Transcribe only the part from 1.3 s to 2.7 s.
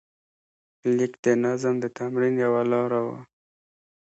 نظم د تمرین یوه